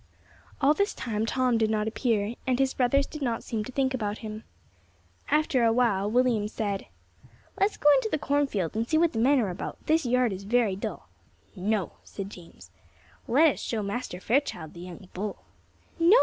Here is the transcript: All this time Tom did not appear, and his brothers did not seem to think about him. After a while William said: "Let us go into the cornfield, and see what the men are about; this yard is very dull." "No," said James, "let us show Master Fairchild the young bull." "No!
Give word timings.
All 0.61 0.73
this 0.73 0.95
time 0.95 1.27
Tom 1.27 1.59
did 1.59 1.69
not 1.69 1.87
appear, 1.87 2.33
and 2.47 2.57
his 2.57 2.73
brothers 2.73 3.05
did 3.05 3.21
not 3.21 3.43
seem 3.43 3.63
to 3.65 3.71
think 3.71 3.93
about 3.93 4.17
him. 4.25 4.45
After 5.29 5.63
a 5.63 5.71
while 5.71 6.09
William 6.09 6.47
said: 6.47 6.87
"Let 7.59 7.69
us 7.69 7.77
go 7.77 7.87
into 7.97 8.09
the 8.09 8.17
cornfield, 8.17 8.75
and 8.75 8.89
see 8.89 8.97
what 8.97 9.13
the 9.13 9.19
men 9.19 9.39
are 9.39 9.51
about; 9.51 9.77
this 9.85 10.03
yard 10.03 10.33
is 10.33 10.41
very 10.43 10.75
dull." 10.75 11.07
"No," 11.55 11.91
said 12.03 12.31
James, 12.31 12.71
"let 13.27 13.53
us 13.53 13.59
show 13.59 13.83
Master 13.83 14.19
Fairchild 14.19 14.73
the 14.73 14.79
young 14.79 15.07
bull." 15.13 15.43
"No! 15.99 16.17